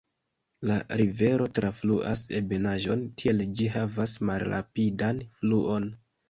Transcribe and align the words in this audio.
La 0.69 0.77
rivero 1.01 1.45
trafluas 1.57 2.23
ebenaĵon, 2.39 3.03
tiel 3.23 3.45
ĝi 3.61 3.69
havas 3.75 4.17
malrapidan 4.31 5.23
fluon. 5.37 5.89